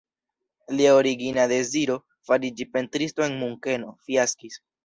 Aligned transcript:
Lia 0.79 0.93
origina 1.01 1.43
deziro, 1.51 1.99
fariĝi 2.31 2.69
pentristo 2.73 3.29
en 3.29 3.39
Munkeno, 3.45 3.95
fiaskis. 4.09 4.63